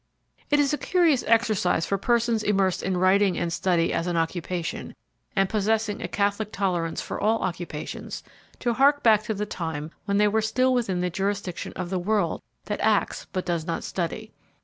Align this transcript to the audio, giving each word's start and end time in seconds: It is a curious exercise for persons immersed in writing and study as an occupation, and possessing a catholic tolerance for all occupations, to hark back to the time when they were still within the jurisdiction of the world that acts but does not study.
It 0.49 0.59
is 0.59 0.73
a 0.73 0.79
curious 0.79 1.23
exercise 1.27 1.85
for 1.85 1.95
persons 1.95 2.41
immersed 2.41 2.81
in 2.81 2.97
writing 2.97 3.37
and 3.37 3.53
study 3.53 3.93
as 3.93 4.07
an 4.07 4.17
occupation, 4.17 4.95
and 5.35 5.47
possessing 5.47 6.01
a 6.01 6.07
catholic 6.07 6.51
tolerance 6.51 7.01
for 7.03 7.21
all 7.21 7.43
occupations, 7.43 8.23
to 8.61 8.73
hark 8.73 9.03
back 9.03 9.21
to 9.25 9.35
the 9.35 9.45
time 9.45 9.91
when 10.05 10.17
they 10.17 10.27
were 10.27 10.41
still 10.41 10.73
within 10.73 11.01
the 11.01 11.11
jurisdiction 11.11 11.71
of 11.75 11.91
the 11.91 11.99
world 11.99 12.41
that 12.65 12.81
acts 12.81 13.27
but 13.31 13.45
does 13.45 13.67
not 13.67 13.83
study. 13.83 14.31